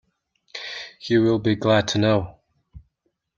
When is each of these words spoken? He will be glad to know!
He 0.97 1.19
will 1.19 1.37
be 1.37 1.53
glad 1.55 1.87
to 1.89 1.99
know! 1.99 2.39